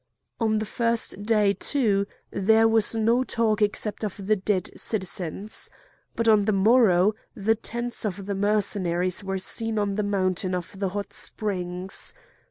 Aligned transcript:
On 0.39 0.57
the 0.57 0.65
first 0.65 1.21
day, 1.27 1.53
too, 1.53 2.07
there 2.31 2.67
was 2.67 2.95
no 2.95 3.23
talk 3.23 3.61
except 3.61 4.03
of 4.03 4.25
the 4.25 4.35
dead 4.35 4.71
citizens. 4.75 5.69
But 6.15 6.27
on 6.27 6.45
the 6.45 6.51
morrow 6.51 7.13
the 7.35 7.53
tents 7.53 8.03
of 8.03 8.25
the 8.25 8.33
Mercenaries 8.33 9.23
were 9.23 9.37
seen 9.37 9.77
on 9.77 9.93
the 9.97 10.01
mountain 10.01 10.55
of 10.55 10.79
the 10.79 10.89
Hot 10.89 11.13
Springs. 11.13 12.15